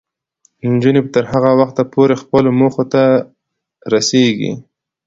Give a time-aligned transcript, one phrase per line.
[0.71, 3.01] نجونې به تر هغه وخته پورې خپلو موخو ته
[3.93, 4.53] رسیږي.